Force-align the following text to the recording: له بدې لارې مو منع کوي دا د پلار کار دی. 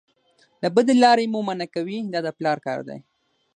له 0.61 0.67
بدې 0.75 0.93
لارې 1.03 1.25
مو 1.33 1.39
منع 1.47 1.67
کوي 1.75 1.97
دا 2.13 2.19
د 2.25 2.27
پلار 2.37 2.57
کار 2.65 2.79
دی. 2.87 2.99